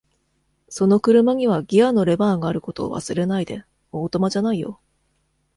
[0.67, 4.79] その車にはギアのレバーがあることを忘れないで、オートマじゃないよ。